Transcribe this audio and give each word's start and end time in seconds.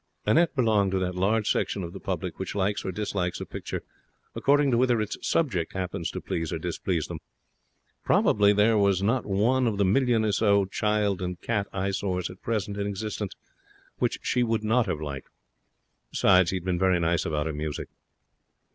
Annette 0.25 0.55
belonged 0.55 0.91
to 0.93 0.97
that 0.97 1.13
large 1.13 1.47
section 1.47 1.83
of 1.83 1.93
the 1.93 1.99
public 1.99 2.39
which 2.39 2.55
likes 2.55 2.83
or 2.83 2.91
dislikes 2.91 3.39
a 3.39 3.45
picture 3.45 3.83
according 4.33 4.71
to 4.71 4.77
whether 4.79 4.99
its 4.99 5.15
subject 5.21 5.73
happens 5.73 6.09
to 6.09 6.19
please 6.19 6.51
or 6.51 6.57
displease 6.57 7.05
them. 7.05 7.19
Probably 8.03 8.51
there 8.51 8.79
was 8.79 9.03
not 9.03 9.27
one 9.27 9.67
of 9.67 9.77
the 9.77 9.85
million 9.85 10.25
or 10.25 10.31
so 10.31 10.65
child 10.65 11.21
and 11.21 11.39
cat 11.41 11.67
eyesores 11.71 12.31
at 12.31 12.41
present 12.41 12.77
in 12.77 12.87
existence 12.87 13.35
which 13.99 14.17
she 14.23 14.41
would 14.41 14.63
not 14.63 14.87
have 14.87 15.01
liked. 15.01 15.29
Besides, 16.09 16.49
he 16.49 16.55
had 16.55 16.65
been 16.65 16.79
very 16.79 16.99
nice 16.99 17.23
about 17.23 17.45
her 17.45 17.53
music. 17.53 17.87